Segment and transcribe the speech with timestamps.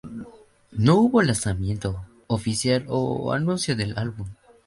[0.71, 4.27] No hubo lanzamiento oficial o anuncio del álbum.